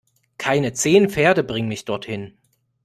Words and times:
Keine 0.39 0.73
zehn 0.73 1.09
Pferde 1.11 1.43
bringen 1.43 1.67
mich 1.67 1.85
dorthin! 1.85 2.35